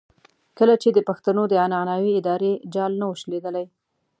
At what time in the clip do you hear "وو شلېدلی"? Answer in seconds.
3.07-3.65